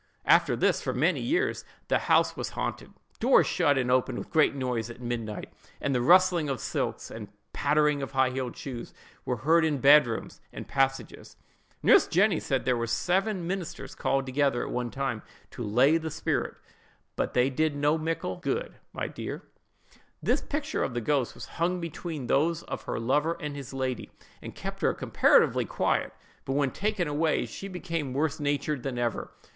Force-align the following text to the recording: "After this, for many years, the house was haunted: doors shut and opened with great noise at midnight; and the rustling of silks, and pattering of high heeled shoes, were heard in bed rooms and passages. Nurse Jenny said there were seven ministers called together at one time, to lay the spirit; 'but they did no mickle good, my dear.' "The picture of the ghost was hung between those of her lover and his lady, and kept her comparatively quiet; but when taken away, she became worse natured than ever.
"After 0.25 0.55
this, 0.55 0.81
for 0.81 0.95
many 0.95 1.19
years, 1.19 1.63
the 1.87 1.99
house 2.09 2.35
was 2.35 2.49
haunted: 2.57 2.91
doors 3.19 3.45
shut 3.45 3.77
and 3.77 3.91
opened 3.91 4.17
with 4.17 4.31
great 4.31 4.55
noise 4.55 4.89
at 4.89 4.99
midnight; 4.99 5.53
and 5.79 5.93
the 5.93 6.01
rustling 6.01 6.49
of 6.49 6.59
silks, 6.59 7.11
and 7.11 7.27
pattering 7.53 8.01
of 8.01 8.13
high 8.13 8.31
heeled 8.31 8.57
shoes, 8.57 8.95
were 9.25 9.35
heard 9.35 9.63
in 9.63 9.77
bed 9.77 10.07
rooms 10.07 10.41
and 10.51 10.67
passages. 10.67 11.35
Nurse 11.83 12.07
Jenny 12.07 12.39
said 12.39 12.65
there 12.65 12.75
were 12.75 12.87
seven 12.87 13.45
ministers 13.45 13.93
called 13.93 14.25
together 14.25 14.63
at 14.65 14.71
one 14.71 14.89
time, 14.89 15.21
to 15.51 15.63
lay 15.63 15.97
the 15.99 16.09
spirit; 16.09 16.55
'but 17.15 17.35
they 17.35 17.51
did 17.51 17.75
no 17.75 17.95
mickle 17.95 18.37
good, 18.37 18.73
my 18.93 19.07
dear.' 19.07 19.43
"The 20.23 20.41
picture 20.49 20.83
of 20.83 20.95
the 20.95 21.01
ghost 21.01 21.35
was 21.35 21.45
hung 21.45 21.79
between 21.79 22.25
those 22.25 22.63
of 22.63 22.85
her 22.85 22.99
lover 22.99 23.37
and 23.39 23.55
his 23.55 23.71
lady, 23.71 24.09
and 24.41 24.55
kept 24.55 24.81
her 24.81 24.95
comparatively 24.95 25.65
quiet; 25.65 26.11
but 26.43 26.53
when 26.53 26.71
taken 26.71 27.07
away, 27.07 27.45
she 27.45 27.67
became 27.67 28.13
worse 28.15 28.39
natured 28.39 28.81
than 28.81 28.97
ever. 28.97 29.31